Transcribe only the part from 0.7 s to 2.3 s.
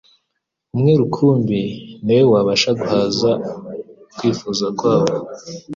Umwe rukumbi ni we